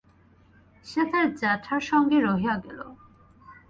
[0.85, 2.79] সে তার জ্যাঠার সঙ্গেই রহিয়া গেল।